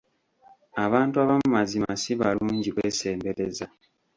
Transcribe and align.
Abantu 0.85 1.15
abamu 1.23 1.47
mazima 1.55 1.91
si 2.01 2.11
balungi 2.19 2.69
kwesembereza. 2.75 3.65